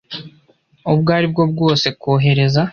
ubwo 0.93 1.09
ari 1.17 1.27
bwo 1.31 1.43
bwose 1.51 1.87
kohereza 2.01 2.61